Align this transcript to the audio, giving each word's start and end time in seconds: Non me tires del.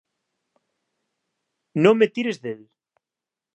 Non 1.83 1.95
me 1.99 2.07
tires 2.15 2.41
del. 2.47 2.61